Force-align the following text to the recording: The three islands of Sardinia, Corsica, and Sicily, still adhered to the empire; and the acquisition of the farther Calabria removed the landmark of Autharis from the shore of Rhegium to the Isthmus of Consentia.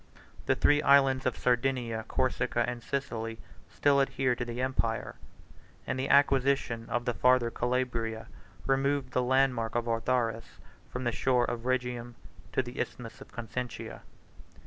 The 0.47 0.55
three 0.55 0.81
islands 0.81 1.27
of 1.27 1.37
Sardinia, 1.37 2.05
Corsica, 2.07 2.67
and 2.67 2.81
Sicily, 2.81 3.37
still 3.69 4.01
adhered 4.01 4.39
to 4.39 4.45
the 4.45 4.59
empire; 4.59 5.17
and 5.85 5.99
the 5.99 6.09
acquisition 6.09 6.89
of 6.89 7.05
the 7.05 7.13
farther 7.13 7.51
Calabria 7.51 8.25
removed 8.65 9.11
the 9.11 9.21
landmark 9.21 9.75
of 9.75 9.85
Autharis 9.87 10.57
from 10.89 11.03
the 11.03 11.11
shore 11.11 11.45
of 11.45 11.67
Rhegium 11.67 12.15
to 12.51 12.63
the 12.63 12.79
Isthmus 12.79 13.21
of 13.21 13.31
Consentia. 13.31 14.01